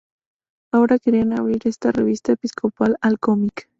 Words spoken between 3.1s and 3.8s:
cómic.